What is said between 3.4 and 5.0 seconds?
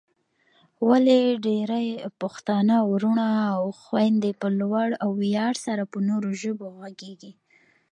او خويندې په لوړ